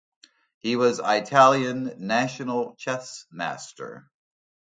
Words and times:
He 0.57 0.75
was 0.77 0.97
Italian 0.97 1.93
national 1.99 2.73
chess 2.77 3.27
master. 3.29 4.09